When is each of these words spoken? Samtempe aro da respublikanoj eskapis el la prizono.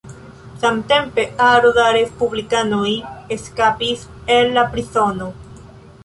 Samtempe 0.61 1.25
aro 1.47 1.71
da 1.75 1.83
respublikanoj 1.97 2.93
eskapis 3.35 4.05
el 4.37 4.49
la 4.55 4.63
prizono. 4.73 5.29